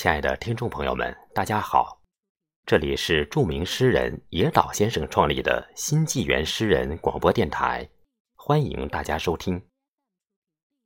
[0.00, 2.00] 亲爱的听众朋友们，大家好，
[2.64, 7.90] 这里是著名诗人野岛先生创立的新纪元诗人广播电台，
[8.36, 9.60] 欢迎大家收听。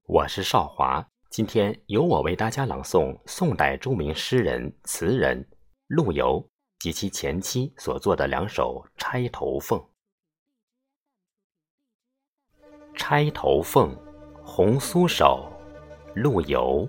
[0.07, 5.47] 我是少华，今天由我为大家朗诵宋代著名诗人、词人
[5.89, 6.43] 陆游
[6.79, 9.79] 及其前妻所作的两首《钗头凤》。
[12.97, 13.95] 《钗头凤》，
[14.43, 15.53] 红酥手，
[16.15, 16.89] 陆游。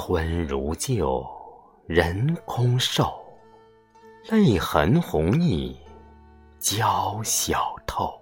[0.00, 1.26] 春如旧，
[1.88, 3.12] 人空瘦，
[4.30, 5.76] 泪痕红浥
[6.60, 8.16] 鲛绡透。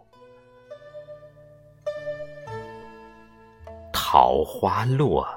[3.92, 5.28] 桃花落，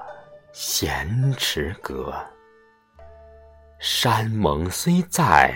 [0.50, 2.10] 闲池阁。
[3.78, 5.54] 山盟虽在，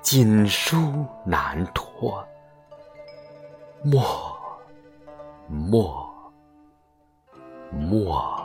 [0.00, 2.26] 锦书难托。
[3.82, 4.34] 莫，
[5.48, 6.32] 莫，
[7.70, 8.40] 莫。《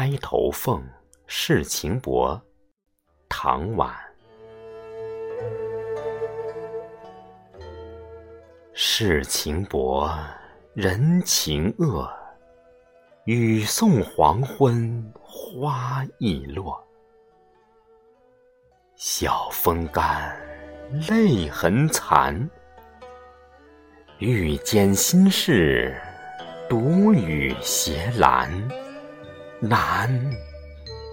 [0.00, 0.80] 钗头凤·
[1.26, 2.34] 世情薄》
[3.28, 3.94] 唐婉。
[8.72, 10.10] 世情薄，
[10.72, 12.10] 人情恶。
[13.26, 16.82] 雨送黄昏花易落。
[18.96, 20.34] 晓风干，
[21.10, 22.48] 泪痕残。
[24.18, 25.94] 欲笺心事，
[26.70, 28.48] 独语斜阑。
[29.62, 30.08] 难，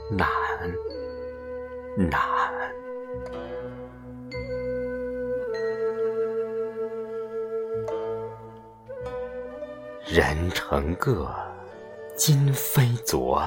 [0.10, 0.28] 难，
[1.98, 2.18] 难！
[10.06, 11.30] 人成各，
[12.16, 13.44] 今非昨，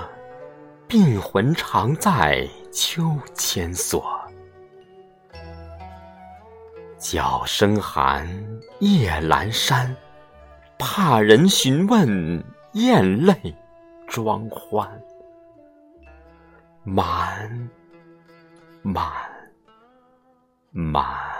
[0.86, 4.20] 病魂常在秋千索。
[6.98, 8.28] 角声寒，
[8.80, 9.96] 夜阑珊，
[10.78, 13.34] 怕人询问，咽泪。
[14.10, 14.90] 装欢，
[16.82, 17.70] 满，
[18.82, 19.06] 满，
[20.72, 21.39] 满。